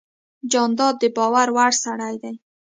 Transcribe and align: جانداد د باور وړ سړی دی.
جانداد 0.51 0.95
د 0.99 1.03
باور 1.17 1.47
وړ 1.55 1.71
سړی 1.83 2.15
دی. 2.23 2.33